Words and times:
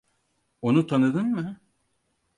Onu 0.61 0.87
tanıdın 0.87 1.25
mı? 1.31 1.61